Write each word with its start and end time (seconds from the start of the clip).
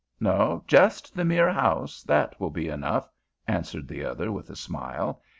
"No, 0.19 0.63
just 0.65 1.13
the 1.13 1.23
mere 1.23 1.53
house. 1.53 2.01
That 2.01 2.39
will 2.39 2.49
be 2.49 2.69
enough," 2.69 3.07
answered 3.47 3.87
the 3.87 4.03
other 4.03 4.31
with 4.31 4.49
a 4.49 4.55
smile. 4.55 5.21